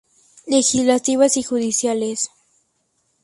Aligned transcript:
Legislativas 0.47 1.37
y 1.37 1.43
judiciales 1.43 2.31